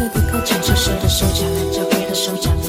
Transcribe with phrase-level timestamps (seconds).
[0.00, 0.58] 刻的歌，唱
[1.02, 2.59] 的手脚，来交的手掌。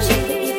[0.00, 0.54] 像在夜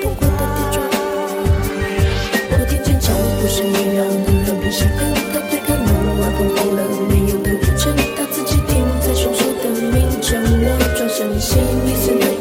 [2.51, 4.85] 我听见脚步声预料的软皮鞋
[5.33, 5.87] 他推开门
[6.19, 6.79] 晚风晃了。
[7.09, 10.41] 煤油灯一阵打字机停在凶手的名称。
[10.41, 12.34] 我转身心敏寺的